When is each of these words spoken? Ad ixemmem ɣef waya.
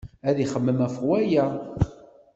Ad 0.29 0.37
ixemmem 0.43 0.79
ɣef 0.85 0.95
waya. 1.07 1.45